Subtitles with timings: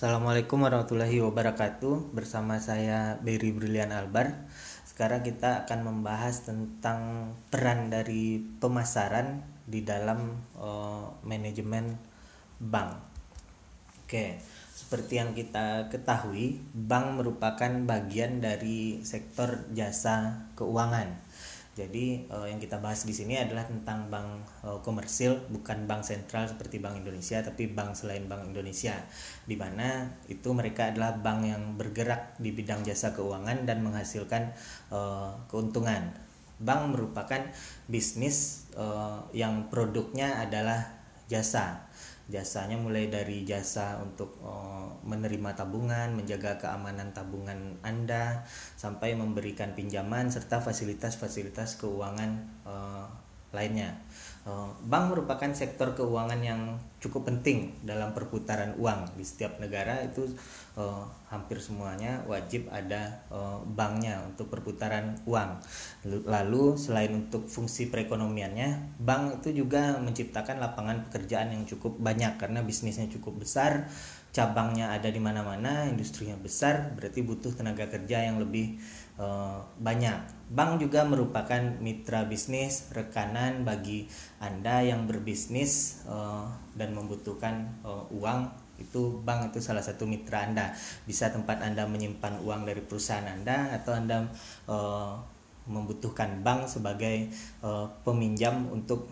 [0.00, 2.16] Assalamualaikum warahmatullahi wabarakatuh.
[2.16, 4.48] Bersama saya Berry Brilian Albar.
[4.88, 12.00] Sekarang kita akan membahas tentang peran dari pemasaran di dalam uh, manajemen
[12.56, 12.96] bank.
[14.00, 14.40] Oke,
[14.72, 21.12] seperti yang kita ketahui, bank merupakan bagian dari sektor jasa keuangan
[21.78, 26.50] jadi uh, yang kita bahas di sini adalah tentang bank uh, komersil, bukan bank sentral
[26.50, 28.98] seperti Bank Indonesia, tapi bank selain Bank Indonesia,
[29.46, 34.50] di mana itu mereka adalah bank yang bergerak di bidang jasa keuangan dan menghasilkan
[34.90, 36.10] uh, keuntungan.
[36.58, 37.48] Bank merupakan
[37.86, 41.00] bisnis uh, yang produknya adalah
[41.30, 41.86] jasa
[42.30, 48.46] jasanya mulai dari jasa untuk uh, menerima tabungan, menjaga keamanan tabungan Anda,
[48.78, 52.30] sampai memberikan pinjaman serta fasilitas-fasilitas keuangan
[52.64, 53.10] uh,
[53.50, 53.98] lainnya.
[54.40, 60.24] Uh, bank merupakan sektor keuangan yang cukup penting dalam perputaran uang di setiap negara itu
[60.80, 65.60] uh, hampir semuanya wajib ada uh, banknya untuk perputaran uang.
[66.24, 72.64] Lalu selain untuk fungsi perekonomiannya, bank itu juga menciptakan lapangan pekerjaan yang cukup banyak karena
[72.64, 73.92] bisnisnya cukup besar,
[74.32, 78.80] cabangnya ada di mana-mana, industrinya besar, berarti butuh tenaga kerja yang lebih
[79.20, 84.10] uh, banyak Bank juga merupakan mitra bisnis rekanan bagi
[84.42, 88.50] Anda yang berbisnis uh, dan membutuhkan uh, uang
[88.82, 90.74] itu bank itu salah satu mitra Anda.
[91.06, 94.26] Bisa tempat Anda menyimpan uang dari perusahaan Anda atau Anda
[94.66, 95.14] uh,
[95.70, 97.30] membutuhkan bank sebagai
[98.02, 99.06] peminjam untuk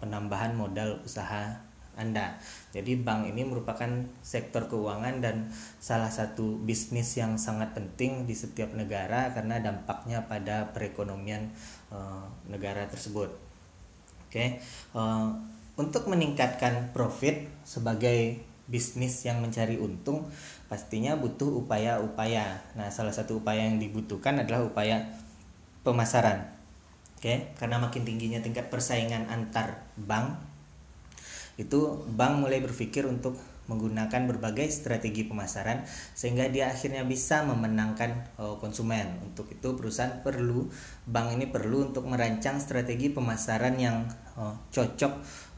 [0.00, 1.60] penambahan modal usaha
[1.94, 2.38] anda.
[2.74, 3.88] Jadi bank ini merupakan
[4.20, 10.70] sektor keuangan dan salah satu bisnis yang sangat penting di setiap negara karena dampaknya pada
[10.74, 11.50] perekonomian
[11.94, 13.30] uh, negara tersebut.
[14.26, 14.48] Oke, okay.
[14.98, 15.28] uh, eh,
[15.78, 20.26] untuk meningkatkan profit sebagai bisnis yang mencari untung
[20.66, 22.64] pastinya butuh upaya-upaya.
[22.74, 25.06] Nah, salah satu upaya yang dibutuhkan adalah upaya
[25.86, 26.50] pemasaran.
[27.14, 27.38] Oke, okay?
[27.56, 30.53] karena makin tingginya tingkat persaingan antar bank
[31.54, 38.56] itu bank mulai berpikir untuk menggunakan berbagai strategi pemasaran sehingga dia akhirnya bisa memenangkan uh,
[38.60, 39.20] konsumen.
[39.24, 40.68] Untuk itu perusahaan perlu
[41.08, 44.04] bank ini perlu untuk merancang strategi pemasaran yang
[44.36, 45.12] uh, cocok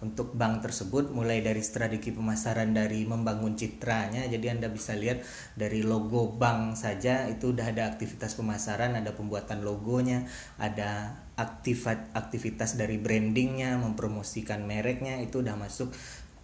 [0.04, 4.28] untuk bank tersebut mulai dari strategi pemasaran dari membangun citranya.
[4.28, 5.24] Jadi Anda bisa lihat
[5.56, 10.28] dari logo bank saja itu udah ada aktivitas pemasaran, ada pembuatan logonya,
[10.60, 15.92] ada aktivitas aktivitas dari brandingnya, mempromosikan mereknya itu udah masuk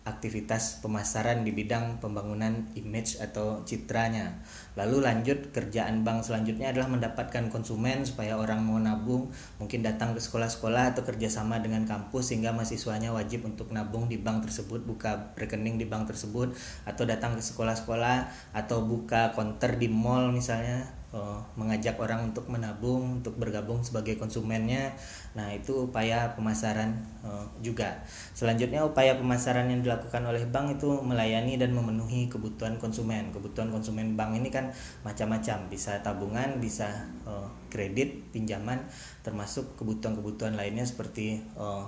[0.03, 4.43] aktivitas pemasaran di bidang pembangunan image atau citranya.
[4.75, 9.31] Lalu lanjut kerjaan bank selanjutnya adalah mendapatkan konsumen supaya orang mau nabung,
[9.63, 14.51] mungkin datang ke sekolah-sekolah atau kerjasama dengan kampus sehingga mahasiswanya wajib untuk nabung di bank
[14.51, 16.51] tersebut, buka rekening di bank tersebut,
[16.83, 23.23] atau datang ke sekolah-sekolah atau buka konter di mall misalnya uh, mengajak orang untuk menabung,
[23.23, 24.97] untuk bergabung sebagai konsumennya.
[25.37, 28.03] Nah, itu upaya pemasaran uh, juga.
[28.33, 33.31] Selanjutnya upaya pemasaran yang dilakukan oleh bank itu melayani dan memenuhi kebutuhan konsumen.
[33.31, 34.73] Kebutuhan konsumen bank ini kan
[35.05, 38.81] macam-macam, bisa tabungan, bisa uh, kredit, pinjaman,
[39.23, 41.87] termasuk kebutuhan-kebutuhan lainnya seperti uh,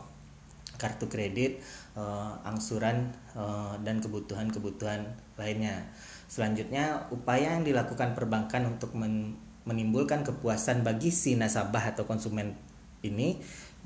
[0.74, 1.62] kartu kredit,
[2.42, 3.14] angsuran
[3.86, 5.06] dan kebutuhan-kebutuhan
[5.38, 5.86] lainnya.
[6.34, 8.90] Selanjutnya, upaya yang dilakukan perbankan untuk
[9.62, 12.58] menimbulkan kepuasan bagi si nasabah atau konsumen
[13.06, 13.38] ini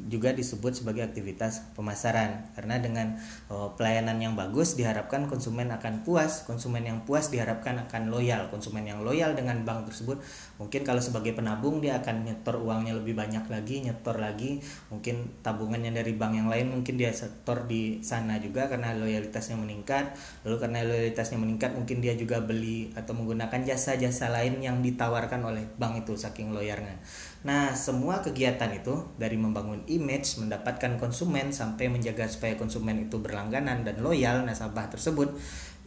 [0.07, 2.55] juga disebut sebagai aktivitas pemasaran.
[2.55, 3.19] Karena dengan
[3.51, 8.47] oh, pelayanan yang bagus diharapkan konsumen akan puas konsumen yang puas diharapkan akan loyal.
[8.55, 10.23] Konsumen yang loyal dengan bank tersebut
[10.63, 14.63] mungkin kalau sebagai penabung dia akan nyetor uangnya lebih banyak lagi nyetor lagi.
[14.95, 20.15] Mungkin tabungannya dari bank yang lain mungkin dia setor di sana juga karena loyalitasnya meningkat.
[20.47, 25.67] Lalu karena loyalitasnya meningkat mungkin dia juga beli atau menggunakan jasa-jasa lain yang ditawarkan oleh
[25.75, 27.01] bank itu saking loyalnya
[27.47, 33.87] nah semua kegiatan itu dari membangun image, mendapatkan konsumen sampai menjaga supaya konsumen itu berlangganan
[33.87, 35.39] dan loyal nasabah tersebut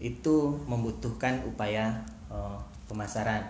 [0.01, 2.01] itu membutuhkan upaya
[2.31, 2.57] uh,
[2.89, 3.45] pemasaran.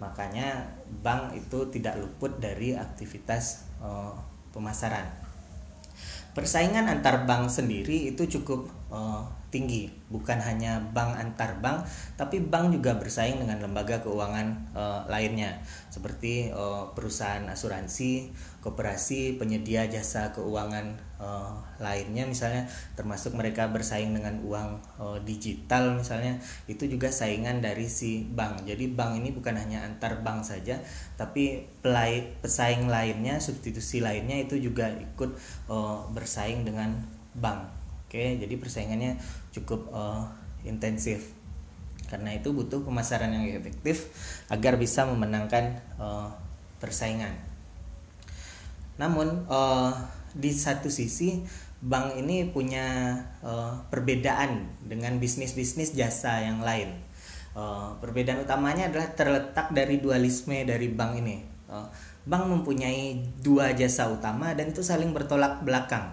[0.00, 0.64] Makanya
[1.04, 4.16] bank itu tidak luput dari aktivitas uh,
[4.56, 5.04] pemasaran.
[6.32, 11.82] Persaingan antar bank sendiri itu cukup uh, tinggi, bukan hanya bank antar bank,
[12.14, 15.58] tapi bank juga bersaing dengan lembaga keuangan uh, lainnya
[15.90, 18.30] seperti uh, perusahaan asuransi,
[18.62, 21.50] koperasi, penyedia jasa keuangan uh,
[21.82, 24.70] lainnya misalnya termasuk mereka bersaing dengan uang
[25.02, 26.38] uh, digital misalnya
[26.70, 28.62] itu juga saingan dari si bank.
[28.70, 30.78] Jadi bank ini bukan hanya antar bank saja,
[31.18, 35.34] tapi pelai, pesaing lainnya, substitusi lainnya itu juga ikut
[35.66, 37.02] uh, bersaing dengan
[37.34, 37.79] bank.
[38.10, 39.22] Oke, jadi persaingannya
[39.54, 40.26] cukup uh,
[40.66, 41.30] intensif.
[42.10, 44.10] Karena itu butuh pemasaran yang efektif
[44.50, 46.26] agar bisa memenangkan uh,
[46.82, 47.30] persaingan.
[48.98, 49.94] Namun uh,
[50.34, 51.46] di satu sisi
[51.78, 53.14] bank ini punya
[53.46, 56.90] uh, perbedaan dengan bisnis-bisnis jasa yang lain.
[57.54, 61.46] Uh, perbedaan utamanya adalah terletak dari dualisme dari bank ini.
[61.70, 61.86] Uh,
[62.26, 66.10] bank mempunyai dua jasa utama dan itu saling bertolak belakang.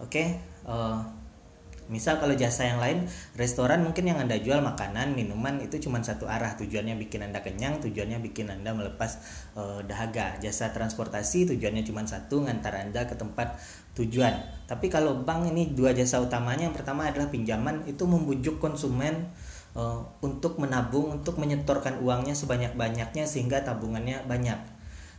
[0.00, 0.28] Oke, okay?
[0.64, 1.00] Uh,
[1.84, 3.04] misal kalau jasa yang lain
[3.36, 6.56] restoran mungkin yang anda jual makanan minuman itu cuma satu arah.
[6.56, 9.20] Tujuannya bikin anda kenyang tujuannya bikin anda melepas
[9.56, 10.40] uh, dahaga.
[10.40, 13.60] Jasa transportasi tujuannya cuma satu ngantar anda ke tempat
[14.00, 14.32] tujuan.
[14.64, 19.28] Tapi kalau bank ini dua jasa utamanya yang pertama adalah pinjaman itu membujuk konsumen
[19.76, 24.56] uh, untuk menabung untuk menyetorkan uangnya sebanyak banyaknya sehingga tabungannya banyak.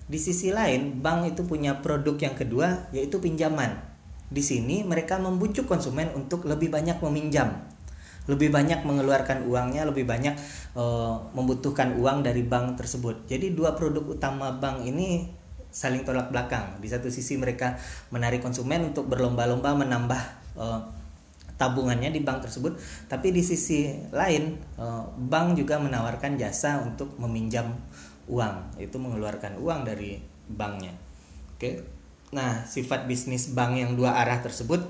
[0.06, 3.95] Di sisi lain bank itu punya produk yang kedua yaitu pinjaman
[4.30, 7.54] di sini mereka membujuk konsumen untuk lebih banyak meminjam,
[8.26, 10.34] lebih banyak mengeluarkan uangnya, lebih banyak
[10.74, 13.30] uh, membutuhkan uang dari bank tersebut.
[13.30, 15.30] Jadi dua produk utama bank ini
[15.70, 16.82] saling tolak belakang.
[16.82, 17.78] Di satu sisi mereka
[18.10, 20.22] menarik konsumen untuk berlomba-lomba menambah
[20.58, 20.82] uh,
[21.56, 22.76] tabungannya di bank tersebut,
[23.08, 27.72] tapi di sisi lain uh, bank juga menawarkan jasa untuk meminjam
[28.28, 30.20] uang, itu mengeluarkan uang dari
[30.50, 30.92] banknya.
[31.56, 31.62] Oke.
[31.62, 31.95] Okay?
[32.36, 34.84] Nah, sifat bisnis bank yang dua arah tersebut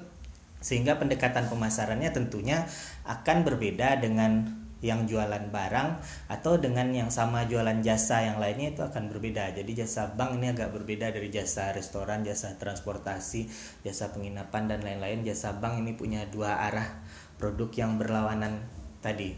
[0.65, 2.65] sehingga pendekatan pemasarannya tentunya
[3.05, 4.49] akan berbeda dengan
[4.81, 5.89] yang jualan barang
[6.29, 9.53] atau dengan yang sama jualan jasa yang lainnya itu akan berbeda.
[9.53, 13.45] Jadi jasa bank ini agak berbeda dari jasa restoran, jasa transportasi,
[13.85, 15.21] jasa penginapan dan lain-lain.
[15.21, 17.01] Jasa bank ini punya dua arah
[17.37, 18.65] produk yang berlawanan
[19.05, 19.37] tadi.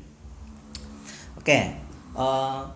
[1.39, 1.75] Oke,
[2.15, 2.67] uh,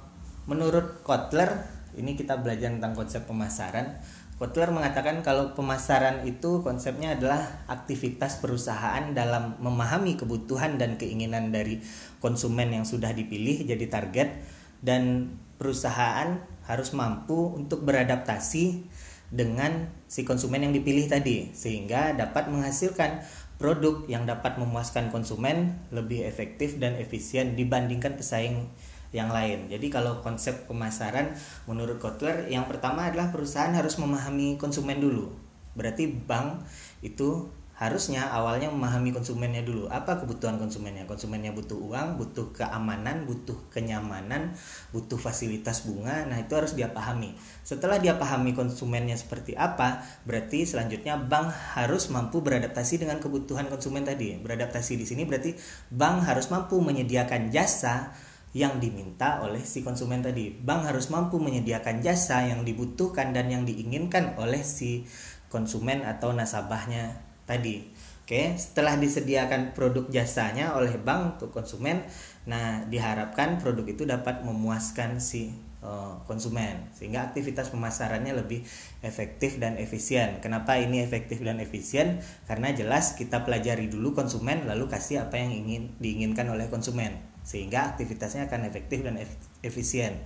[0.47, 3.99] menurut Kotler ini kita belajar tentang konsep pemasaran
[4.41, 11.77] Kotler mengatakan kalau pemasaran itu konsepnya adalah aktivitas perusahaan dalam memahami kebutuhan dan keinginan dari
[12.17, 14.41] konsumen yang sudah dipilih jadi target
[14.81, 15.29] dan
[15.61, 18.81] perusahaan harus mampu untuk beradaptasi
[19.29, 23.21] dengan si konsumen yang dipilih tadi sehingga dapat menghasilkan
[23.61, 28.73] produk yang dapat memuaskan konsumen lebih efektif dan efisien dibandingkan pesaing
[29.11, 29.67] yang lain.
[29.67, 31.35] Jadi kalau konsep pemasaran
[31.67, 35.31] menurut Kotler yang pertama adalah perusahaan harus memahami konsumen dulu.
[35.75, 36.63] Berarti bank
[37.03, 37.47] itu
[37.81, 39.89] harusnya awalnya memahami konsumennya dulu.
[39.89, 41.09] Apa kebutuhan konsumennya?
[41.09, 44.53] Konsumennya butuh uang, butuh keamanan, butuh kenyamanan,
[44.93, 46.29] butuh fasilitas bunga.
[46.29, 47.33] Nah, itu harus dia pahami.
[47.65, 54.05] Setelah dia pahami konsumennya seperti apa, berarti selanjutnya bank harus mampu beradaptasi dengan kebutuhan konsumen
[54.05, 54.37] tadi.
[54.37, 55.57] Beradaptasi di sini berarti
[55.89, 58.13] bank harus mampu menyediakan jasa
[58.51, 60.51] yang diminta oleh si konsumen tadi.
[60.51, 65.07] Bank harus mampu menyediakan jasa yang dibutuhkan dan yang diinginkan oleh si
[65.47, 67.87] konsumen atau nasabahnya tadi.
[68.23, 72.07] Oke, setelah disediakan produk jasanya oleh bank untuk konsumen,
[72.47, 75.51] nah diharapkan produk itu dapat memuaskan si
[75.83, 78.63] uh, konsumen sehingga aktivitas pemasarannya lebih
[79.03, 80.39] efektif dan efisien.
[80.39, 82.23] Kenapa ini efektif dan efisien?
[82.47, 87.93] Karena jelas kita pelajari dulu konsumen lalu kasih apa yang ingin diinginkan oleh konsumen sehingga
[87.93, 89.17] aktivitasnya akan efektif dan
[89.65, 90.21] efisien.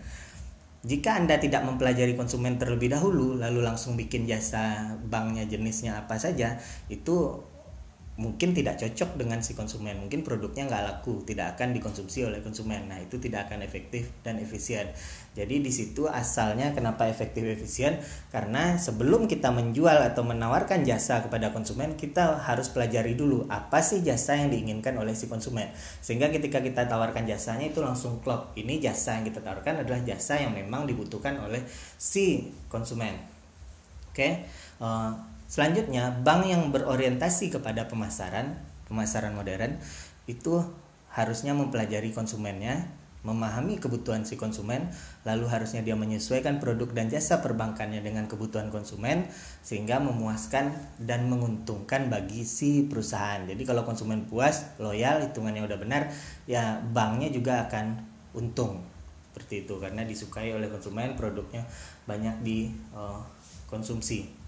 [0.85, 6.61] Jika Anda tidak mempelajari konsumen terlebih dahulu, lalu langsung bikin jasa banknya jenisnya apa saja,
[6.93, 7.41] itu
[8.15, 9.99] mungkin tidak cocok dengan si konsumen.
[9.99, 12.87] Mungkin produknya nggak laku tidak akan dikonsumsi oleh konsumen.
[12.87, 14.87] Nah itu tidak akan efektif dan efisien.
[15.35, 17.99] Jadi di situ asalnya kenapa efektif efisien?
[18.31, 23.99] Karena sebelum kita menjual atau menawarkan jasa kepada konsumen kita harus pelajari dulu apa sih
[23.99, 25.67] jasa yang diinginkan oleh si konsumen.
[25.99, 28.55] Sehingga ketika kita tawarkan jasanya itu langsung klop.
[28.55, 31.59] Ini jasa yang kita tawarkan adalah jasa yang memang dibutuhkan oleh
[31.99, 33.19] si konsumen.
[34.15, 34.23] Oke?
[34.23, 34.33] Okay?
[34.79, 38.57] eh, Selanjutnya, bank yang berorientasi kepada pemasaran,
[38.89, 39.77] pemasaran modern
[40.25, 40.65] itu
[41.13, 42.89] harusnya mempelajari konsumennya,
[43.25, 44.93] memahami kebutuhan si konsumen,
[45.25, 49.25] lalu harusnya dia menyesuaikan produk dan jasa perbankannya dengan kebutuhan konsumen
[49.65, 50.69] sehingga memuaskan
[51.01, 53.41] dan menguntungkan bagi si perusahaan.
[53.49, 56.13] Jadi kalau konsumen puas, loyal, hitungannya udah benar,
[56.45, 58.05] ya banknya juga akan
[58.37, 58.85] untung
[59.33, 61.65] seperti itu karena disukai oleh konsumen, produknya
[62.05, 64.19] banyak dikonsumsi.
[64.23, 64.44] Uh,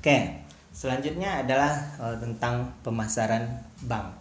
[0.00, 4.16] Oke, selanjutnya adalah uh, tentang pemasaran bank.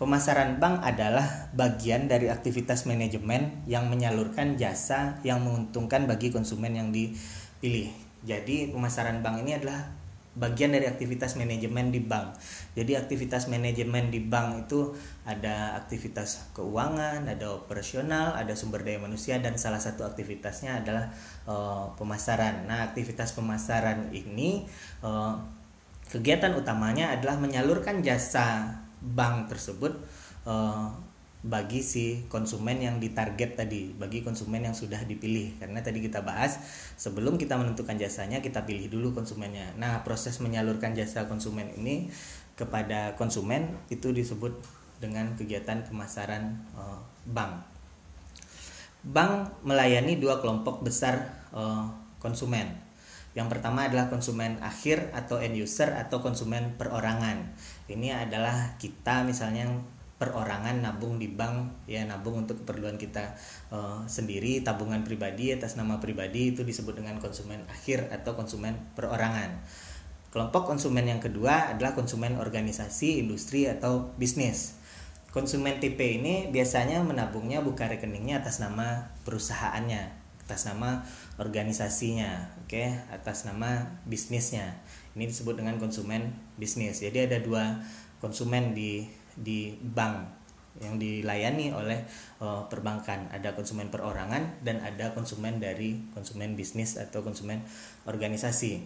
[0.00, 6.88] Pemasaran bank adalah bagian dari aktivitas manajemen yang menyalurkan jasa yang menguntungkan bagi konsumen yang
[6.88, 7.92] dipilih.
[8.24, 9.99] Jadi, pemasaran bank ini adalah
[10.30, 12.38] bagian dari aktivitas manajemen di bank.
[12.78, 14.94] Jadi aktivitas manajemen di bank itu
[15.26, 21.10] ada aktivitas keuangan, ada operasional, ada sumber daya manusia dan salah satu aktivitasnya adalah
[21.50, 22.70] uh, pemasaran.
[22.70, 24.70] Nah, aktivitas pemasaran ini
[25.02, 25.34] uh,
[26.06, 29.98] kegiatan utamanya adalah menyalurkan jasa bank tersebut
[30.46, 31.09] uh,
[31.40, 35.56] bagi si konsumen yang ditarget tadi, bagi konsumen yang sudah dipilih.
[35.56, 36.60] Karena tadi kita bahas
[37.00, 39.72] sebelum kita menentukan jasanya kita pilih dulu konsumennya.
[39.80, 42.12] Nah, proses menyalurkan jasa konsumen ini
[42.60, 44.52] kepada konsumen itu disebut
[45.00, 47.64] dengan kegiatan pemasaran uh, bank.
[49.00, 51.88] Bank melayani dua kelompok besar uh,
[52.20, 52.68] konsumen.
[53.32, 57.48] Yang pertama adalah konsumen akhir atau end user atau konsumen perorangan.
[57.88, 59.72] Ini adalah kita misalnya
[60.20, 63.32] perorangan nabung di bank ya nabung untuk keperluan kita
[63.72, 69.64] uh, sendiri tabungan pribadi atas nama pribadi itu disebut dengan konsumen akhir atau konsumen perorangan.
[70.28, 74.76] Kelompok konsumen yang kedua adalah konsumen organisasi industri atau bisnis.
[75.32, 81.06] Konsumen tipe ini biasanya menabungnya buka rekeningnya atas nama perusahaannya atas nama
[81.38, 82.98] organisasinya oke okay?
[83.14, 84.82] atas nama bisnisnya.
[85.14, 86.98] Ini disebut dengan konsumen bisnis.
[87.00, 87.78] Jadi ada dua
[88.18, 89.06] konsumen di
[89.40, 90.40] di bank
[90.78, 92.06] yang dilayani oleh
[92.38, 93.26] uh, perbankan.
[93.34, 97.66] Ada konsumen perorangan dan ada konsumen dari konsumen bisnis atau konsumen
[98.06, 98.80] organisasi.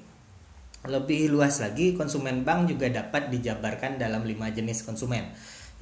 [0.85, 5.33] Lebih luas lagi konsumen bank juga dapat dijabarkan dalam lima jenis konsumen.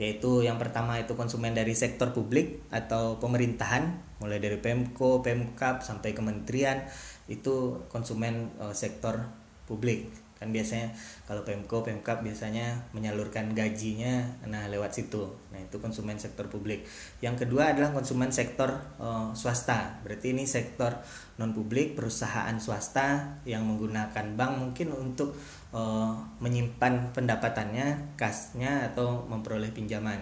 [0.00, 6.17] Yaitu yang pertama itu konsumen dari sektor publik atau pemerintahan mulai dari Pemko, Pemkap sampai
[6.17, 6.83] kementerian
[7.29, 9.29] itu konsumen uh, sektor
[9.69, 10.91] publik kan biasanya
[11.23, 15.23] kalau Pemko Pemkap biasanya menyalurkan gajinya nah lewat situ.
[15.55, 16.83] Nah itu konsumen sektor publik.
[17.23, 20.03] Yang kedua adalah konsumen sektor uh, swasta.
[20.03, 20.99] Berarti ini sektor
[21.39, 25.39] non publik perusahaan swasta yang menggunakan bank mungkin untuk
[25.71, 30.19] uh, menyimpan pendapatannya kasnya atau memperoleh pinjaman.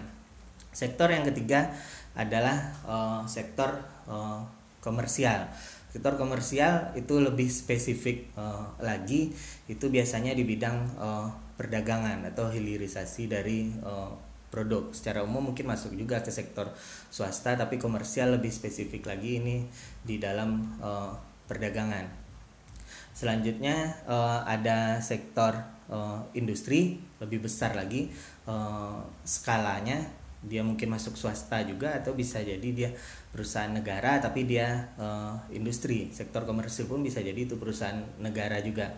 [0.69, 1.73] Sektor yang ketiga
[2.13, 3.73] adalah uh, sektor
[4.05, 4.45] uh,
[4.85, 5.49] komersial
[5.91, 9.35] sektor komersial itu lebih spesifik uh, lagi
[9.67, 11.27] itu biasanya di bidang uh,
[11.59, 14.09] perdagangan atau hilirisasi dari uh,
[14.47, 14.91] produk.
[14.95, 16.71] Secara umum mungkin masuk juga ke sektor
[17.11, 19.67] swasta tapi komersial lebih spesifik lagi ini
[20.03, 21.11] di dalam uh,
[21.51, 22.07] perdagangan.
[23.11, 25.59] Selanjutnya uh, ada sektor
[25.91, 28.07] uh, industri lebih besar lagi
[28.47, 32.89] uh, skalanya dia mungkin masuk swasta juga atau bisa jadi dia
[33.29, 36.09] perusahaan negara tapi dia uh, industri.
[36.09, 38.89] Sektor komersil pun bisa jadi itu perusahaan negara juga.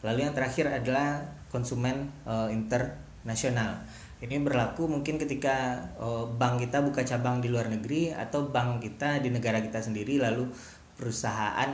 [0.00, 1.20] Lalu yang terakhir adalah
[1.52, 3.84] konsumen uh, internasional.
[4.16, 9.20] Ini berlaku mungkin ketika uh, bank kita buka cabang di luar negeri atau bank kita
[9.20, 10.48] di negara kita sendiri lalu
[10.96, 11.68] perusahaan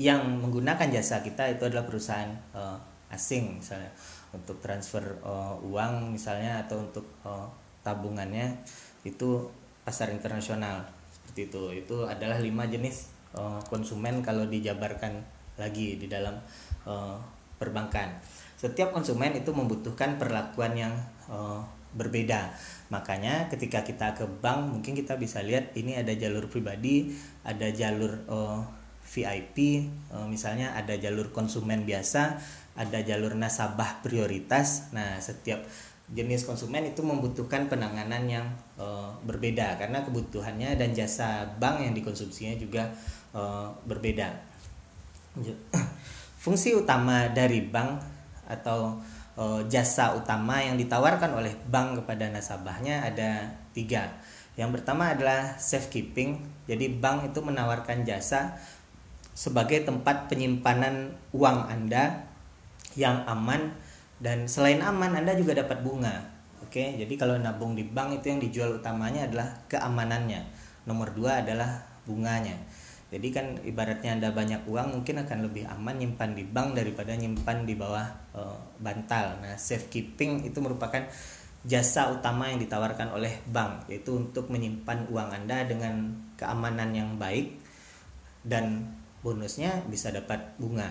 [0.00, 2.80] yang menggunakan jasa kita itu adalah perusahaan uh,
[3.12, 3.92] asing misalnya.
[4.32, 7.44] Untuk transfer uh, uang misalnya atau untuk uh,
[7.86, 8.58] tabungannya
[9.06, 9.46] itu
[9.86, 10.82] pasar internasional.
[11.06, 11.62] Seperti itu.
[11.86, 15.22] Itu adalah lima jenis uh, konsumen kalau dijabarkan
[15.54, 16.34] lagi di dalam
[16.82, 17.14] uh,
[17.62, 18.18] perbankan.
[18.58, 20.94] Setiap konsumen itu membutuhkan perlakuan yang
[21.30, 21.62] uh,
[21.94, 22.50] berbeda.
[22.90, 27.08] Makanya ketika kita ke bank mungkin kita bisa lihat ini ada jalur pribadi
[27.40, 28.60] ada jalur uh,
[29.06, 29.86] VIP
[30.26, 32.36] misalnya ada jalur konsumen biasa
[32.76, 34.92] ada jalur nasabah prioritas.
[34.92, 35.64] Nah setiap
[36.06, 38.46] jenis konsumen itu membutuhkan penanganan yang
[38.78, 42.86] uh, berbeda karena kebutuhannya dan jasa bank yang dikonsumsinya juga
[43.34, 44.30] uh, berbeda.
[46.42, 47.98] Fungsi utama dari bank
[48.46, 49.02] atau
[49.34, 54.14] uh, jasa utama yang ditawarkan oleh bank kepada nasabahnya ada tiga.
[54.54, 56.38] Yang pertama adalah safekeeping.
[56.70, 58.54] Jadi bank itu menawarkan jasa
[59.36, 62.24] sebagai tempat penyimpanan uang Anda
[62.96, 63.76] yang aman
[64.16, 66.24] dan selain aman anda juga dapat bunga.
[66.64, 70.40] Oke jadi kalau nabung di bank itu yang dijual utamanya adalah keamanannya.
[70.88, 72.56] Nomor dua adalah bunganya.
[73.06, 77.62] Jadi kan ibaratnya anda banyak uang mungkin akan lebih aman nyimpan di bank daripada nyimpan
[77.62, 78.42] di bawah e,
[78.82, 79.38] bantal.
[79.38, 81.06] Nah safekeeping itu merupakan
[81.62, 87.58] jasa utama yang ditawarkan oleh bank yaitu untuk menyimpan uang anda dengan keamanan yang baik
[88.42, 88.90] dan
[89.22, 90.90] bonusnya bisa dapat bunga.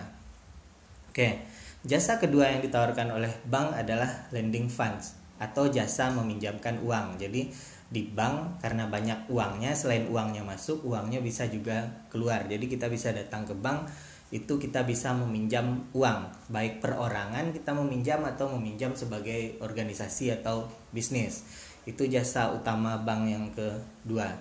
[1.12, 1.44] Oke
[1.86, 7.22] Jasa kedua yang ditawarkan oleh bank adalah lending funds atau jasa meminjamkan uang.
[7.22, 7.54] Jadi
[7.86, 12.50] di bank karena banyak uangnya, selain uangnya masuk, uangnya bisa juga keluar.
[12.50, 13.86] Jadi kita bisa datang ke bank
[14.34, 21.46] itu kita bisa meminjam uang, baik perorangan kita meminjam atau meminjam sebagai organisasi atau bisnis.
[21.86, 24.34] Itu jasa utama bank yang kedua.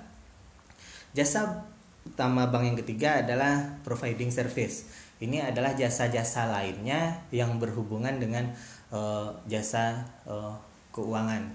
[1.13, 1.69] Jasa
[2.09, 8.53] utama bank yang ketiga adalah providing service ini adalah jasa-jasa lainnya yang berhubungan dengan
[8.93, 10.53] uh, jasa uh,
[10.93, 11.49] keuangan.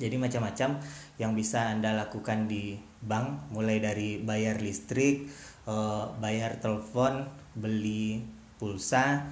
[0.00, 0.80] Jadi macam-macam
[1.20, 5.28] yang bisa Anda lakukan di bank mulai dari bayar listrik,
[5.68, 8.24] uh, bayar telepon, beli
[8.58, 9.28] pulsa.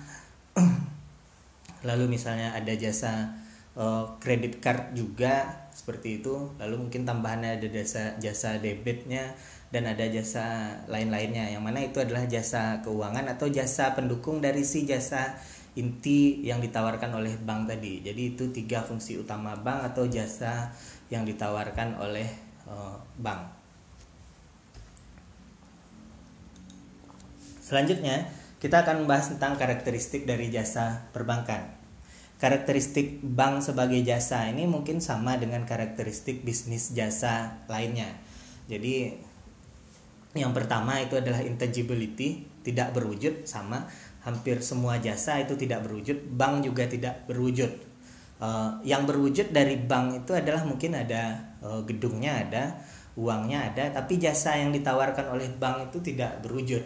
[1.88, 3.42] Lalu misalnya ada jasa
[3.74, 9.32] uh, credit card juga seperti itu lalu mungkin tambahannya ada jasa jasa debitnya
[9.72, 14.84] dan ada jasa lain-lainnya yang mana itu adalah jasa keuangan atau jasa pendukung dari si
[14.84, 15.32] jasa
[15.72, 18.04] inti yang ditawarkan oleh bank tadi.
[18.04, 20.68] Jadi itu tiga fungsi utama bank atau jasa
[21.08, 22.28] yang ditawarkan oleh
[22.68, 23.48] uh, bank.
[27.64, 28.28] Selanjutnya
[28.60, 31.80] kita akan membahas tentang karakteristik dari jasa perbankan.
[32.36, 38.12] Karakteristik bank sebagai jasa ini mungkin sama dengan karakteristik bisnis jasa lainnya.
[38.68, 39.16] Jadi
[40.32, 43.84] yang pertama itu adalah intangibility, tidak berwujud sama
[44.24, 47.68] hampir semua jasa itu tidak berwujud, bank juga tidak berwujud.
[48.42, 52.74] Uh, yang berwujud dari bank itu adalah mungkin ada uh, gedungnya ada,
[53.14, 56.82] uangnya ada, tapi jasa yang ditawarkan oleh bank itu tidak berwujud.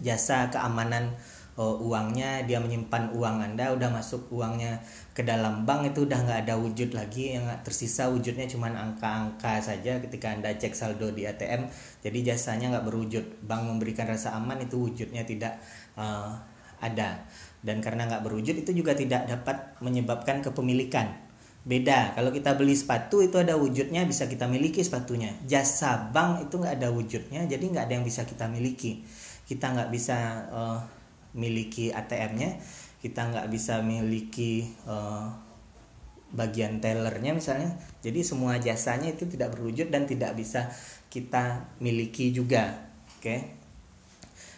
[0.00, 1.16] Jasa keamanan
[1.56, 4.76] oh, uangnya dia menyimpan uang anda udah masuk uangnya
[5.16, 9.96] ke dalam bank itu udah nggak ada wujud lagi yang tersisa wujudnya cuma angka-angka saja.
[9.96, 11.64] Ketika anda cek saldo di ATM
[12.04, 13.24] jadi jasanya nggak berwujud.
[13.48, 15.56] Bank memberikan rasa aman itu wujudnya tidak
[15.96, 16.36] uh,
[16.84, 17.24] ada.
[17.64, 21.24] Dan karena nggak berwujud itu juga tidak dapat menyebabkan kepemilikan.
[21.66, 25.32] Beda kalau kita beli sepatu itu ada wujudnya bisa kita miliki sepatunya.
[25.48, 29.02] Jasa bank itu nggak ada wujudnya jadi nggak ada yang bisa kita miliki.
[29.48, 30.78] Kita nggak bisa uh,
[31.36, 32.58] miliki ATM-nya
[33.04, 35.30] kita nggak bisa miliki uh,
[36.34, 37.76] bagian tellernya misalnya.
[38.02, 40.72] Jadi semua jasanya itu tidak berwujud dan tidak bisa
[41.12, 42.90] kita miliki juga
[43.20, 43.22] oke?
[43.22, 43.40] Okay?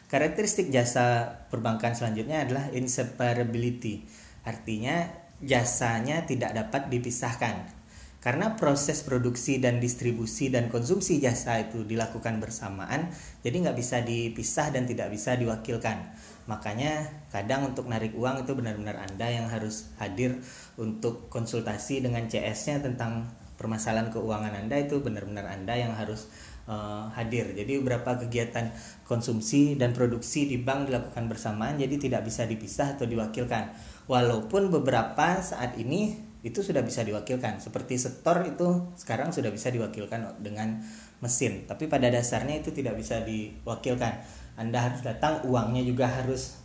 [0.09, 4.09] karakteristik jasa perbankan selanjutnya adalah inseparability.
[4.49, 5.05] Artinya
[5.45, 7.77] jasanya tidak dapat dipisahkan.
[8.19, 13.15] Karena proses produksi dan distribusi dan konsumsi jasa itu dilakukan bersamaan
[13.47, 16.03] jadi nggak bisa dipisah dan tidak bisa diwakilkan
[16.49, 20.41] makanya kadang untuk narik uang itu benar-benar anda yang harus hadir
[20.81, 23.29] untuk konsultasi dengan CS-nya tentang
[23.61, 26.33] permasalahan keuangan anda itu benar-benar anda yang harus
[26.65, 27.53] uh, hadir.
[27.53, 28.71] Jadi beberapa kegiatan
[29.05, 33.75] konsumsi dan produksi di bank dilakukan bersamaan jadi tidak bisa dipisah atau diwakilkan.
[34.09, 40.39] Walaupun beberapa saat ini itu sudah bisa diwakilkan seperti setor itu sekarang sudah bisa diwakilkan
[40.39, 40.81] dengan
[41.19, 41.67] mesin.
[41.67, 44.23] Tapi pada dasarnya itu tidak bisa diwakilkan
[44.59, 46.59] anda harus datang uangnya juga harus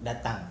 [0.00, 0.48] datang.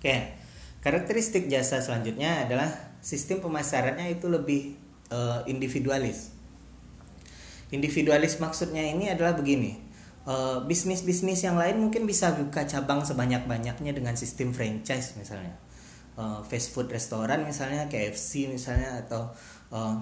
[0.00, 0.40] Oke.
[0.80, 2.68] Karakteristik jasa selanjutnya adalah
[3.00, 4.76] sistem pemasarannya itu lebih
[5.08, 6.32] uh, individualis.
[7.72, 9.84] Individualis maksudnya ini adalah begini
[10.28, 15.56] uh, bisnis-bisnis yang lain mungkin bisa buka cabang sebanyak-banyaknya dengan sistem franchise misalnya.
[16.14, 19.34] Uh, fast food restoran misalnya KFC misalnya atau
[19.74, 19.98] uh,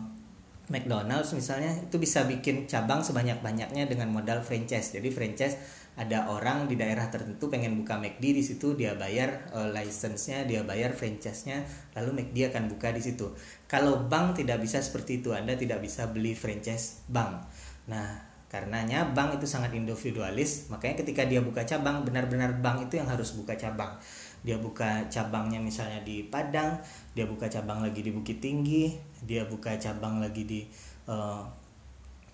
[0.72, 4.96] McDonald's misalnya itu bisa bikin cabang sebanyak-banyaknya dengan modal franchise.
[4.96, 5.60] Jadi franchise
[5.92, 10.64] ada orang di daerah tertentu pengen buka McD di situ dia bayar uh, license-nya, dia
[10.64, 11.60] bayar franchise-nya,
[11.92, 13.28] lalu McD akan buka di situ.
[13.68, 17.44] Kalau bank tidak bisa seperti itu, Anda tidak bisa beli franchise bank.
[17.92, 18.08] Nah,
[18.48, 23.36] karenanya bank itu sangat individualis, makanya ketika dia buka cabang, benar-benar bank itu yang harus
[23.36, 24.00] buka cabang
[24.42, 26.82] dia buka cabangnya misalnya di Padang
[27.14, 28.90] dia buka cabang lagi di Bukit Tinggi
[29.22, 30.60] dia buka cabang lagi di
[31.06, 31.46] uh,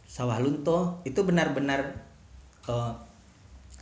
[0.09, 1.05] Sawah Lunto.
[1.05, 2.01] Itu benar-benar
[2.65, 2.97] uh,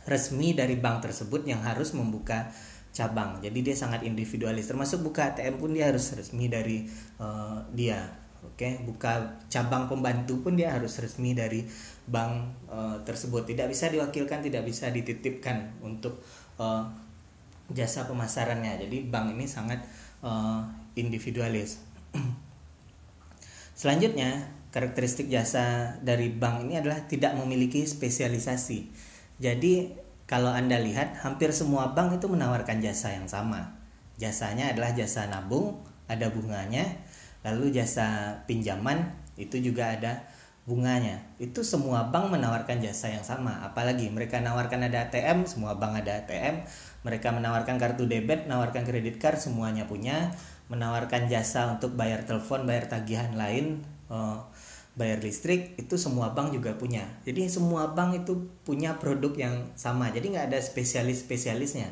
[0.03, 2.51] resmi dari bank tersebut yang harus membuka
[2.91, 3.39] cabang.
[3.39, 4.67] Jadi dia sangat individualis.
[4.67, 6.83] Termasuk buka ATM pun dia harus resmi dari
[7.23, 8.27] uh, dia.
[8.37, 8.73] Oke okay?
[8.85, 11.63] buka cabang pembantu pun dia harus resmi dari
[12.05, 13.47] bank uh, tersebut.
[13.47, 16.21] Tidak bisa diwakilkan tidak bisa dititipkan untuk
[16.59, 16.85] uh,
[17.71, 18.79] jasa pemasarannya.
[18.87, 19.83] Jadi bank ini sangat
[20.23, 20.63] uh,
[20.95, 21.83] individualis.
[23.79, 28.89] Selanjutnya, karakteristik jasa dari bank ini adalah tidak memiliki spesialisasi.
[29.37, 29.93] Jadi,
[30.25, 33.77] kalau Anda lihat, hampir semua bank itu menawarkan jasa yang sama.
[34.17, 36.83] Jasanya adalah jasa nabung, ada bunganya,
[37.45, 40.25] lalu jasa pinjaman itu juga ada
[40.67, 41.23] bunganya.
[41.39, 43.63] Itu semua bank menawarkan jasa yang sama.
[43.63, 46.67] Apalagi mereka nawarkan ada ATM, semua bank ada ATM,
[47.07, 50.35] mereka menawarkan kartu debit, menawarkan kredit card, semuanya punya.
[50.67, 54.43] Menawarkan jasa untuk bayar telepon, bayar tagihan lain, uh,
[54.99, 57.07] bayar listrik, itu semua bank juga punya.
[57.23, 60.11] Jadi semua bank itu punya produk yang sama.
[60.11, 61.87] Jadi nggak ada spesialis-spesialisnya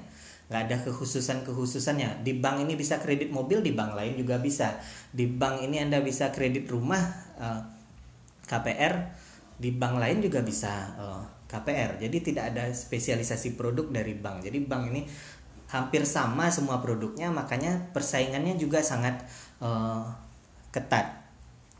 [0.46, 2.22] nggak ada kekhususan-kekhususannya.
[2.22, 4.78] Di bank ini bisa kredit mobil, di bank lain juga bisa.
[5.10, 7.02] Di bank ini Anda bisa kredit rumah
[7.42, 7.75] uh,
[8.46, 8.94] KPR,
[9.56, 12.02] di bank lain juga bisa uh, KPR.
[12.02, 14.46] Jadi tidak ada spesialisasi produk dari bank.
[14.46, 15.02] Jadi bank ini
[15.72, 19.26] hampir sama semua produknya, makanya persaingannya juga sangat
[19.60, 20.06] uh,
[20.70, 21.26] ketat.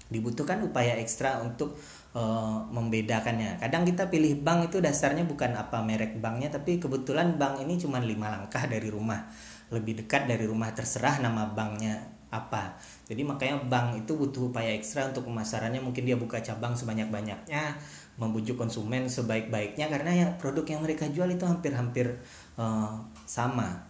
[0.10, 1.78] Dibutuhkan upaya ekstra untuk
[2.14, 3.58] uh, membedakannya.
[3.62, 8.02] Kadang kita pilih bank itu dasarnya bukan apa merek banknya, tapi kebetulan bank ini cuma
[8.02, 9.26] lima langkah dari rumah,
[9.74, 12.76] lebih dekat dari rumah terserah nama banknya apa.
[13.08, 15.80] Jadi makanya bank itu butuh upaya ekstra untuk pemasarannya.
[15.80, 17.80] Mungkin dia buka cabang sebanyak-banyaknya,
[18.20, 22.20] membujuk konsumen sebaik-baiknya karena ya produk yang mereka jual itu hampir-hampir
[22.60, 23.88] uh, sama.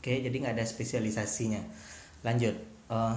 [0.00, 1.60] Oke, jadi nggak ada spesialisasinya.
[2.22, 2.54] Lanjut,
[2.92, 3.16] uh,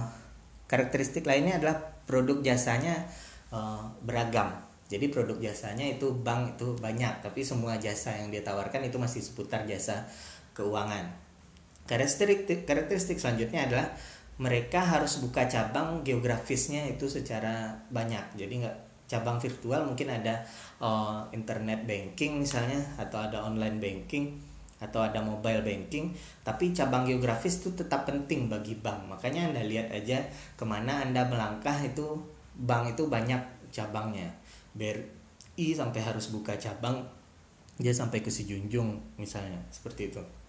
[0.66, 3.06] karakteristik lainnya adalah produk jasanya
[3.54, 4.50] uh, beragam.
[4.90, 9.22] Jadi produk jasanya itu bank itu banyak, tapi semua jasa yang dia tawarkan itu masih
[9.22, 10.10] seputar jasa
[10.50, 11.14] keuangan.
[11.86, 13.86] Karakteristik karakteristik selanjutnya adalah
[14.40, 18.40] mereka harus buka cabang geografisnya itu secara banyak.
[18.40, 20.40] Jadi nggak cabang virtual mungkin ada
[20.80, 24.40] uh, internet banking misalnya atau ada online banking
[24.80, 26.16] atau ada mobile banking.
[26.40, 29.12] Tapi cabang geografis itu tetap penting bagi bank.
[29.12, 30.24] Makanya anda lihat aja
[30.56, 32.16] ke mana anda melangkah itu
[32.56, 34.32] bank itu banyak cabangnya.
[34.72, 37.04] BRI sampai harus buka cabang
[37.80, 40.39] dia sampai ke Sijunjung misalnya seperti itu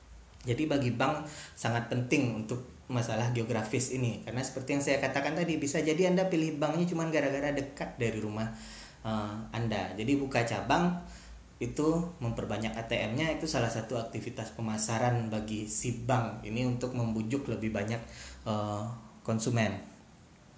[0.46, 5.56] jadi bagi bank sangat penting untuk masalah geografis ini karena seperti yang saya katakan tadi
[5.56, 8.52] bisa jadi anda pilih banknya cuma gara-gara dekat dari rumah
[9.08, 11.00] uh, anda jadi buka cabang
[11.62, 17.70] itu memperbanyak ATM-nya itu salah satu aktivitas pemasaran bagi si bank ini untuk membujuk lebih
[17.70, 18.02] banyak
[18.50, 18.90] uh,
[19.22, 19.78] konsumen.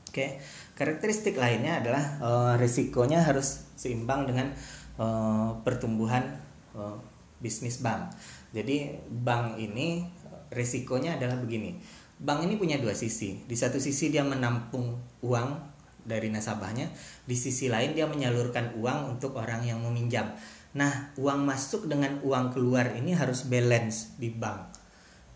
[0.08, 0.40] Oke,
[0.80, 4.56] karakteristik lainnya adalah uh, risikonya harus seimbang dengan
[4.96, 6.24] uh, pertumbuhan
[6.72, 6.96] uh,
[7.44, 8.08] bisnis bank.
[8.54, 10.06] Jadi bank ini
[10.54, 11.74] risikonya adalah begini.
[12.22, 13.42] Bank ini punya dua sisi.
[13.44, 14.94] Di satu sisi dia menampung
[15.26, 15.50] uang
[16.06, 16.88] dari nasabahnya,
[17.26, 20.30] di sisi lain dia menyalurkan uang untuk orang yang meminjam.
[20.78, 24.84] Nah, uang masuk dengan uang keluar ini harus balance di bank.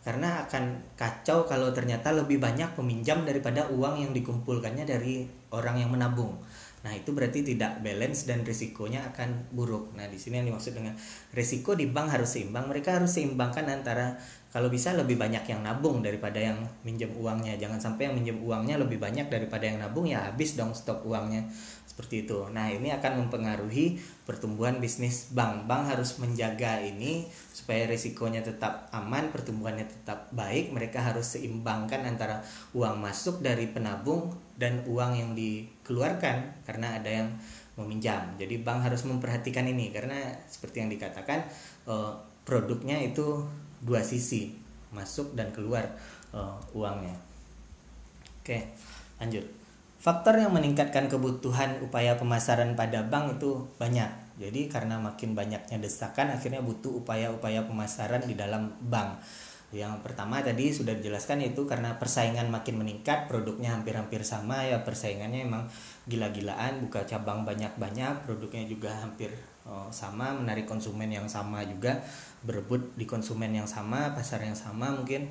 [0.08, 5.92] Karena akan kacau kalau ternyata lebih banyak peminjam daripada uang yang dikumpulkannya dari orang yang
[5.92, 6.40] menabung.
[6.88, 9.92] Nah, itu berarti tidak balance dan risikonya akan buruk.
[10.00, 10.96] Nah, di sini yang dimaksud dengan
[11.36, 12.72] risiko di bank harus seimbang.
[12.72, 14.16] Mereka harus seimbangkan antara
[14.56, 17.60] kalau bisa lebih banyak yang nabung daripada yang minjem uangnya.
[17.60, 21.52] Jangan sampai yang minjem uangnya lebih banyak daripada yang nabung ya habis dong stok uangnya
[21.98, 22.46] seperti itu.
[22.54, 25.66] Nah, ini akan mempengaruhi pertumbuhan bisnis bank.
[25.66, 30.72] Bank harus menjaga ini supaya risikonya tetap aman, pertumbuhannya tetap baik.
[30.72, 32.46] Mereka harus seimbangkan antara
[32.78, 34.30] uang masuk dari penabung
[34.62, 35.32] dan uang yang
[35.88, 37.32] dikeluarkan karena ada yang
[37.80, 38.20] meminjam.
[38.36, 41.48] Jadi bank harus memperhatikan ini karena seperti yang dikatakan
[41.88, 42.12] eh,
[42.44, 43.48] produknya itu
[43.80, 44.52] dua sisi,
[44.92, 45.88] masuk dan keluar
[46.36, 47.16] eh, uangnya.
[48.44, 48.68] Oke,
[49.24, 49.48] lanjut.
[49.98, 54.28] Faktor yang meningkatkan kebutuhan upaya pemasaran pada bank itu banyak.
[54.38, 59.18] Jadi karena makin banyaknya desakan akhirnya butuh upaya-upaya pemasaran di dalam bank.
[59.68, 65.44] Yang pertama tadi sudah dijelaskan itu karena persaingan makin meningkat, produknya hampir-hampir sama ya persaingannya
[65.44, 65.68] emang
[66.08, 69.28] gila-gilaan, buka cabang banyak-banyak, produknya juga hampir
[69.68, 72.00] oh, sama, menarik konsumen yang sama juga,
[72.48, 75.28] berebut di konsumen yang sama, pasar yang sama mungkin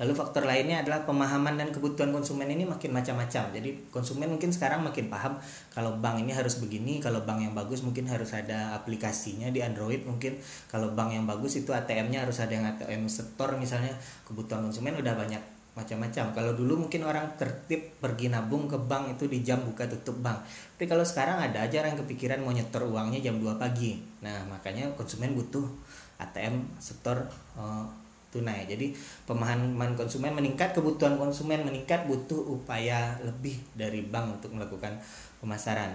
[0.00, 3.52] Lalu faktor lainnya adalah pemahaman dan kebutuhan konsumen ini makin macam-macam.
[3.52, 5.36] Jadi konsumen mungkin sekarang makin paham
[5.74, 10.02] kalau bank ini harus begini, kalau bank yang bagus mungkin harus ada aplikasinya di Android
[10.08, 10.40] mungkin.
[10.72, 13.92] Kalau bank yang bagus itu ATM-nya harus ada yang ATM store misalnya.
[14.24, 16.36] Kebutuhan konsumen udah banyak macam-macam.
[16.36, 20.44] Kalau dulu mungkin orang tertib pergi nabung ke bank itu di jam buka tutup bank.
[20.76, 23.96] Tapi kalau sekarang ada aja orang kepikiran mau nyetor uangnya jam 2 pagi.
[24.20, 25.64] Nah, makanya konsumen butuh
[26.20, 27.24] ATM store
[27.56, 27.88] uh,
[28.32, 28.64] tunai.
[28.64, 28.96] Jadi
[29.28, 34.96] pemahaman konsumen meningkat, kebutuhan konsumen meningkat, butuh upaya lebih dari bank untuk melakukan
[35.44, 35.92] pemasaran.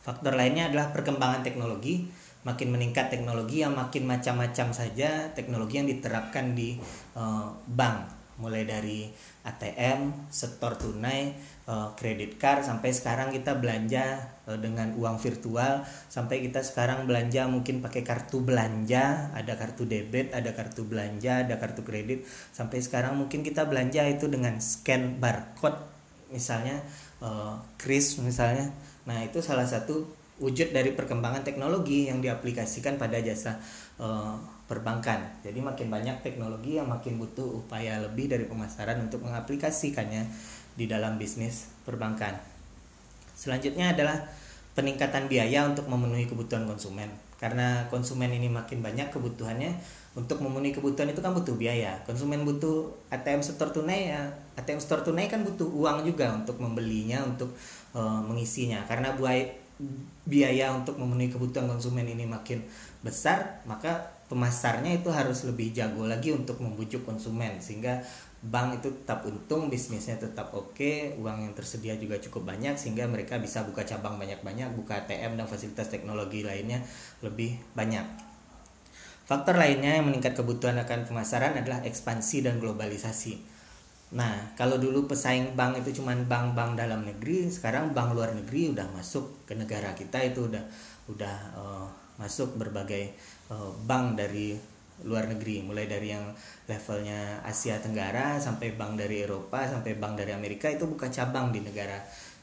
[0.00, 2.08] Faktor lainnya adalah perkembangan teknologi.
[2.40, 6.80] Makin meningkat teknologi yang makin macam-macam saja teknologi yang diterapkan di
[7.12, 9.12] uh, bank mulai dari
[9.44, 11.36] ATM, setor tunai,
[11.94, 12.62] kredit uh, card.
[12.66, 14.18] Sampai sekarang kita belanja
[14.48, 15.86] uh, dengan uang virtual.
[16.10, 21.56] Sampai kita sekarang belanja mungkin pakai kartu belanja, ada kartu debit, ada kartu belanja, ada
[21.60, 22.26] kartu kredit.
[22.50, 25.78] Sampai sekarang mungkin kita belanja itu dengan scan barcode
[26.30, 26.80] misalnya
[27.22, 28.70] uh, kris misalnya.
[29.06, 33.60] Nah, itu salah satu wujud dari perkembangan teknologi yang diaplikasikan pada jasa
[34.00, 35.42] uh, perbankan.
[35.44, 40.24] Jadi makin banyak teknologi yang makin butuh upaya lebih dari pemasaran untuk mengaplikasikannya
[40.74, 42.36] di dalam bisnis perbankan.
[43.34, 44.20] Selanjutnya adalah
[44.76, 47.08] peningkatan biaya untuk memenuhi kebutuhan konsumen.
[47.40, 49.72] Karena konsumen ini makin banyak kebutuhannya,
[50.10, 51.94] untuk memenuhi kebutuhan itu kan butuh biaya.
[52.02, 54.26] Konsumen butuh ATM store tunai ya,
[54.58, 57.54] ATM store tunai kan butuh uang juga untuk membelinya, untuk
[57.94, 58.82] uh, mengisinya.
[58.90, 59.46] Karena buai
[60.28, 62.60] biaya untuk memenuhi kebutuhan konsumen ini makin
[63.00, 67.98] besar, maka pemasarnya itu harus lebih jago lagi untuk membujuk konsumen sehingga
[68.40, 73.04] bank itu tetap untung, bisnisnya tetap oke, okay, uang yang tersedia juga cukup banyak sehingga
[73.04, 76.80] mereka bisa buka cabang banyak-banyak, buka ATM dan fasilitas teknologi lainnya
[77.20, 78.02] lebih banyak.
[79.28, 83.60] Faktor lainnya yang meningkat kebutuhan akan pemasaran adalah ekspansi dan globalisasi.
[84.10, 88.90] Nah, kalau dulu pesaing bank itu cuma bank-bank dalam negeri, sekarang bank luar negeri udah
[88.90, 90.64] masuk ke negara kita itu udah
[91.14, 91.86] udah uh,
[92.18, 93.14] masuk berbagai
[93.54, 94.58] uh, bank dari
[95.06, 96.32] luar negeri, mulai dari yang
[96.66, 101.64] levelnya Asia Tenggara sampai bank dari Eropa sampai bank dari Amerika itu buka cabang di
[101.64, 102.00] negara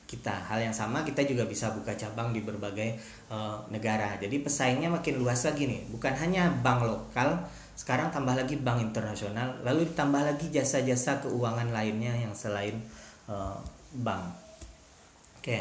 [0.07, 0.47] kita.
[0.47, 2.95] Hal yang sama kita juga bisa buka cabang di berbagai
[3.27, 4.15] uh, negara.
[4.17, 7.43] Jadi pesaingnya makin luas lagi nih, bukan hanya bank lokal
[7.77, 12.81] sekarang tambah lagi bank internasional lalu ditambah lagi jasa-jasa keuangan lainnya yang selain
[13.29, 13.53] uh,
[14.01, 14.33] bank
[15.37, 15.57] oke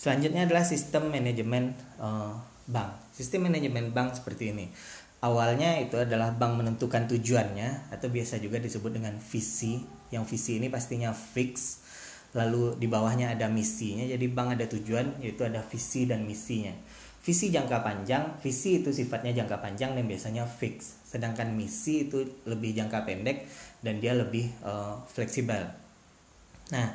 [0.00, 2.32] selanjutnya adalah sistem manajemen uh,
[2.64, 4.72] bank sistem manajemen bank seperti ini
[5.20, 9.80] awalnya itu adalah bank menentukan tujuannya atau biasa juga disebut dengan visi
[10.10, 11.84] yang visi ini pastinya fix
[12.32, 16.72] lalu di bawahnya ada misinya jadi bank ada tujuan yaitu ada visi dan misinya
[17.20, 22.70] visi jangka panjang visi itu sifatnya jangka panjang dan biasanya fix sedangkan misi itu lebih
[22.78, 23.50] jangka pendek
[23.82, 25.66] dan dia lebih uh, fleksibel.
[26.70, 26.88] Nah,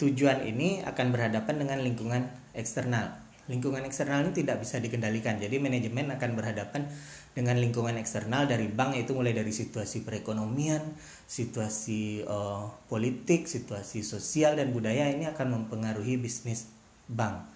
[0.00, 2.22] tujuan ini akan berhadapan dengan lingkungan
[2.56, 3.12] eksternal.
[3.52, 5.36] Lingkungan eksternal ini tidak bisa dikendalikan.
[5.36, 6.88] Jadi manajemen akan berhadapan
[7.32, 10.82] dengan lingkungan eksternal dari bank itu mulai dari situasi perekonomian,
[11.28, 16.66] situasi uh, politik, situasi sosial dan budaya ini akan mempengaruhi bisnis
[17.06, 17.46] bank.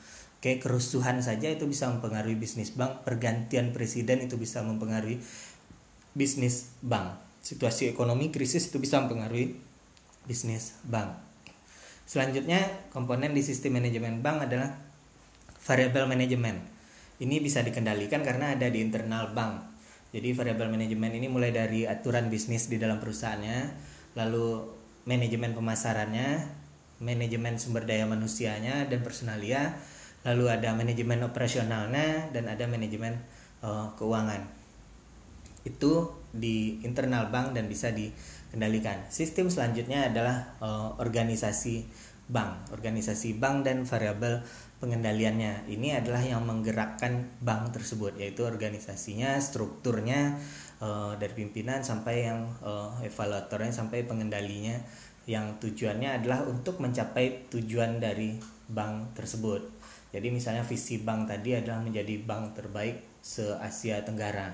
[0.42, 5.22] Oke, kerusuhan saja itu bisa mempengaruhi bisnis bank, pergantian presiden itu bisa mempengaruhi
[6.18, 7.14] bisnis bank.
[7.42, 9.54] Situasi ekonomi krisis itu bisa mempengaruhi
[10.26, 11.14] bisnis bank.
[12.06, 12.58] Selanjutnya,
[12.90, 14.74] komponen di sistem manajemen bank adalah
[15.62, 16.71] variable manajemen.
[17.22, 19.70] Ini bisa dikendalikan karena ada di internal bank.
[20.10, 23.58] Jadi variable manajemen ini mulai dari aturan bisnis di dalam perusahaannya,
[24.18, 24.66] lalu
[25.06, 26.50] manajemen pemasarannya,
[27.00, 29.78] manajemen sumber daya manusianya dan personalia,
[30.26, 33.22] lalu ada manajemen operasionalnya dan ada manajemen
[33.64, 34.62] uh, keuangan
[35.62, 39.06] itu di internal bank dan bisa dikendalikan.
[39.10, 41.86] Sistem selanjutnya adalah uh, organisasi
[42.26, 44.42] bank, organisasi bank dan variabel
[44.82, 45.70] pengendaliannya.
[45.70, 50.34] Ini adalah yang menggerakkan bank tersebut, yaitu organisasinya, strukturnya
[50.82, 54.74] uh, dari pimpinan sampai yang uh, evaluatornya sampai pengendalinya
[55.30, 58.34] yang tujuannya adalah untuk mencapai tujuan dari
[58.66, 59.62] bank tersebut.
[60.10, 64.50] Jadi misalnya visi bank tadi adalah menjadi bank terbaik se-Asia Tenggara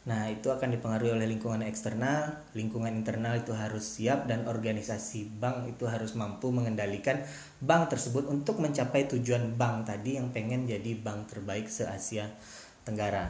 [0.00, 5.68] Nah, itu akan dipengaruhi oleh lingkungan eksternal, lingkungan internal itu harus siap dan organisasi bank
[5.76, 7.20] itu harus mampu mengendalikan
[7.60, 12.32] bank tersebut untuk mencapai tujuan bank tadi yang pengen jadi bank terbaik se-Asia
[12.80, 13.28] Tenggara.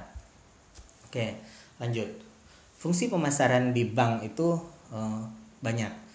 [1.11, 1.42] Oke,
[1.83, 2.06] lanjut.
[2.78, 4.54] Fungsi pemasaran di bank itu
[4.94, 5.26] uh,
[5.59, 6.10] banyak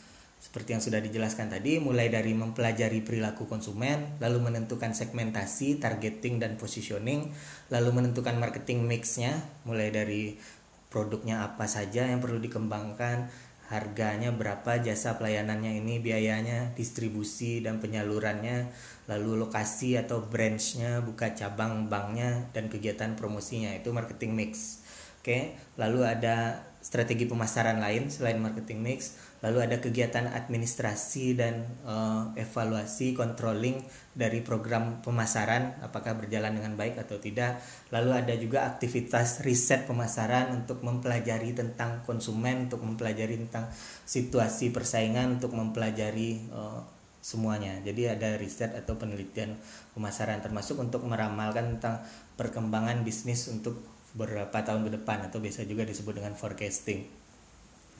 [0.55, 6.55] seperti yang sudah dijelaskan tadi, mulai dari mempelajari perilaku konsumen, lalu menentukan segmentasi, targeting, dan
[6.55, 7.27] positioning,
[7.67, 9.35] lalu menentukan marketing mixnya,
[9.67, 10.39] mulai dari
[10.87, 13.27] produknya apa saja yang perlu dikembangkan,
[13.67, 18.71] harganya berapa, jasa pelayanannya ini, biayanya, distribusi dan penyalurannya,
[19.11, 24.79] lalu lokasi atau branchnya, buka cabang banknya, dan kegiatan promosinya, itu marketing mix.
[25.19, 32.31] Oke, lalu ada strategi pemasaran lain selain marketing mix lalu ada kegiatan administrasi dan uh,
[32.39, 33.83] evaluasi controlling
[34.15, 37.59] dari program pemasaran apakah berjalan dengan baik atau tidak.
[37.91, 43.67] Lalu ada juga aktivitas riset pemasaran untuk mempelajari tentang konsumen untuk mempelajari tentang
[44.07, 46.79] situasi persaingan untuk mempelajari uh,
[47.19, 47.77] semuanya.
[47.83, 49.59] Jadi ada riset atau penelitian
[49.91, 52.01] pemasaran termasuk untuk meramalkan tentang
[52.39, 53.83] perkembangan bisnis untuk
[54.15, 57.03] beberapa tahun ke depan atau biasa juga disebut dengan forecasting.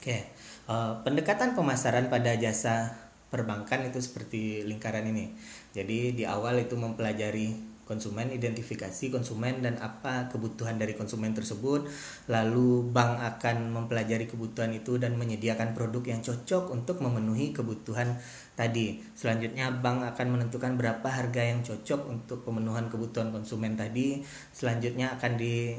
[0.00, 2.90] okay Uh, pendekatan pemasaran pada jasa
[3.30, 5.30] perbankan itu seperti lingkaran ini.
[5.70, 11.86] Jadi di awal itu mempelajari konsumen, identifikasi konsumen dan apa kebutuhan dari konsumen tersebut.
[12.26, 18.18] Lalu bank akan mempelajari kebutuhan itu dan menyediakan produk yang cocok untuk memenuhi kebutuhan
[18.58, 18.98] tadi.
[19.14, 24.26] Selanjutnya bank akan menentukan berapa harga yang cocok untuk pemenuhan kebutuhan konsumen tadi.
[24.50, 25.78] Selanjutnya akan di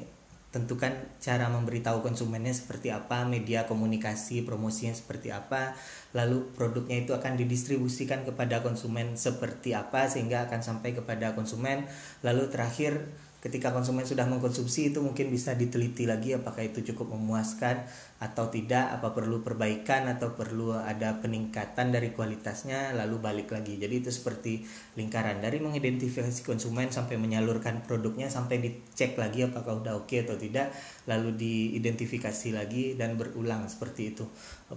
[0.58, 0.90] tentukan
[1.22, 5.78] cara memberitahu konsumennya seperti apa, media komunikasi promosinya seperti apa,
[6.18, 11.86] lalu produknya itu akan didistribusikan kepada konsumen seperti apa sehingga akan sampai kepada konsumen,
[12.26, 13.06] lalu terakhir
[13.48, 17.88] ketika konsumen sudah mengkonsumsi itu mungkin bisa diteliti lagi apakah itu cukup memuaskan
[18.20, 23.80] atau tidak apa perlu perbaikan atau perlu ada peningkatan dari kualitasnya lalu balik lagi.
[23.80, 24.68] Jadi itu seperti
[25.00, 25.40] lingkaran.
[25.40, 30.76] Dari mengidentifikasi konsumen sampai menyalurkan produknya sampai dicek lagi apakah udah oke okay atau tidak
[31.08, 33.64] lalu diidentifikasi lagi dan berulang.
[33.72, 34.28] Seperti itu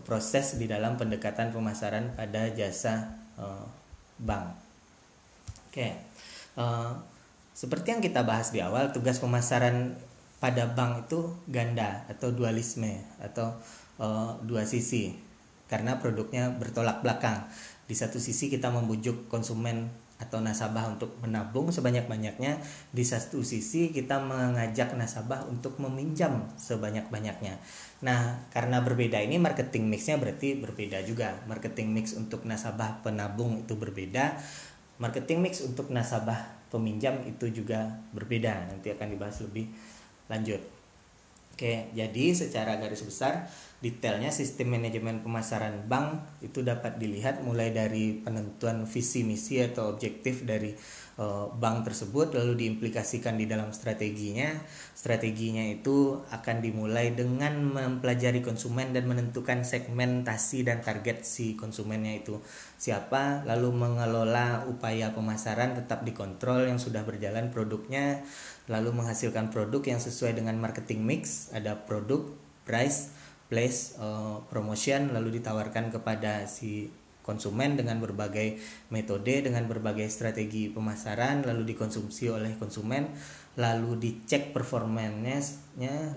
[0.07, 3.67] proses di dalam pendekatan pemasaran pada jasa uh,
[4.23, 4.47] bank.
[5.67, 5.93] Oke okay.
[6.55, 6.93] uh, eh,
[7.61, 9.93] seperti yang kita bahas di awal, tugas pemasaran
[10.41, 13.53] pada bank itu ganda atau dualisme atau
[14.01, 15.29] uh, dua sisi.
[15.71, 17.47] karena produknya bertolak belakang.
[17.87, 19.87] Di satu sisi kita membujuk konsumen
[20.19, 22.59] atau nasabah untuk menabung sebanyak-banyaknya.
[22.91, 27.63] Di satu sisi kita mengajak nasabah untuk meminjam sebanyak-banyaknya.
[28.03, 31.39] Nah karena berbeda ini marketing mixnya berarti berbeda juga.
[31.47, 34.43] Marketing mix untuk nasabah penabung itu berbeda.
[34.99, 38.71] Marketing mix untuk nasabah peminjam itu juga berbeda.
[38.71, 39.69] Nanti akan dibahas lebih
[40.31, 40.63] lanjut.
[41.61, 43.45] Oke jadi secara garis besar
[43.85, 50.49] detailnya sistem manajemen pemasaran bank itu dapat dilihat mulai dari penentuan visi misi atau objektif
[50.49, 50.73] dari
[51.61, 54.57] bank tersebut lalu diimplikasikan di dalam strateginya
[54.97, 62.41] strateginya itu akan dimulai dengan mempelajari konsumen dan menentukan segmentasi dan target si konsumennya itu
[62.81, 68.25] siapa lalu mengelola upaya pemasaran tetap dikontrol yang sudah berjalan produknya
[68.73, 72.25] lalu menghasilkan produk yang sesuai dengan marketing mix ada produk
[72.65, 73.13] price
[73.51, 76.89] place uh, promotion lalu ditawarkan kepada si
[77.21, 78.57] konsumen dengan berbagai
[78.89, 83.13] metode dengan berbagai strategi pemasaran lalu dikonsumsi oleh konsumen
[83.59, 85.43] lalu dicek performanya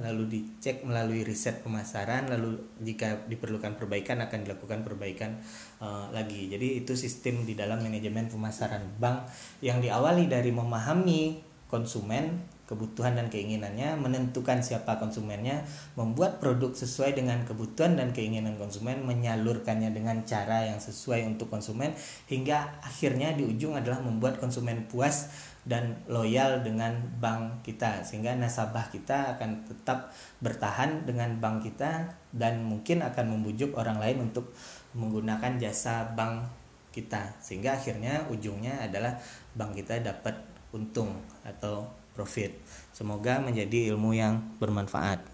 [0.06, 5.42] lalu dicek melalui riset pemasaran lalu jika diperlukan perbaikan akan dilakukan perbaikan
[5.82, 6.48] uh, lagi.
[6.52, 8.86] Jadi itu sistem di dalam manajemen pemasaran.
[9.02, 9.26] Bank
[9.66, 11.42] yang diawali dari memahami
[11.74, 15.68] konsumen kebutuhan dan keinginannya, menentukan siapa konsumennya,
[16.00, 21.92] membuat produk sesuai dengan kebutuhan dan keinginan konsumen, menyalurkannya dengan cara yang sesuai untuk konsumen
[22.32, 25.28] hingga akhirnya di ujung adalah membuat konsumen puas
[25.64, 30.12] dan loyal dengan bank kita sehingga nasabah kita akan tetap
[30.44, 34.52] bertahan dengan bank kita dan mungkin akan membujuk orang lain untuk
[34.92, 36.44] menggunakan jasa bank
[36.92, 39.16] kita sehingga akhirnya ujungnya adalah
[39.56, 40.36] bank kita dapat
[40.76, 41.16] untung
[41.48, 42.54] atau profit.
[42.94, 45.33] Semoga menjadi ilmu yang bermanfaat.